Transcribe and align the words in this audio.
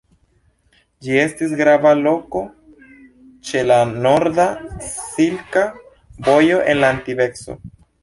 Ĝi 1.07 1.19
estis 1.23 1.53
grava 1.59 1.91
loko 1.99 2.41
ĉe 3.51 3.63
la 3.69 3.79
norda 4.07 4.49
Silka 4.91 5.69
Vojo 6.33 6.67
en 6.75 6.85
la 6.85 6.95
antikveco. 6.99 7.63